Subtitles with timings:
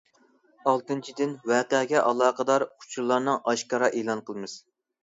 [0.71, 4.63] ئالتىنچىدىن، ۋەقەگە ئالاقىدار ئۇچۇرلارنى ئاشكارا ئېلان قىلىمىز.